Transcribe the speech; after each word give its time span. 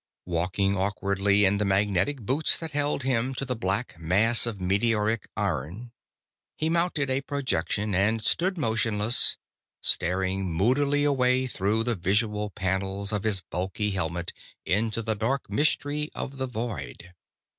Walking 0.25 0.75
awkwardly 0.75 1.45
in 1.45 1.59
the 1.59 1.63
magnetic 1.63 2.21
boots 2.21 2.57
that 2.57 2.71
held 2.71 3.03
him 3.03 3.35
to 3.35 3.45
the 3.45 3.55
black 3.55 3.99
mass 3.99 4.47
of 4.47 4.59
meteoric 4.59 5.27
iron, 5.37 5.91
he 6.55 6.71
mounted 6.71 7.11
a 7.11 7.21
projection 7.21 7.93
and 7.93 8.19
stood 8.19 8.57
motionless, 8.57 9.37
staring 9.79 10.51
moodily 10.51 11.03
away 11.03 11.45
through 11.45 11.83
the 11.83 11.93
vision 11.93 12.49
panels 12.55 13.11
of 13.11 13.21
his 13.21 13.41
bulky 13.41 13.91
helmet 13.91 14.33
into 14.65 15.03
the 15.03 15.13
dark 15.13 15.47
mystery 15.51 16.09
of 16.15 16.37
the 16.37 16.47
void. 16.47 17.13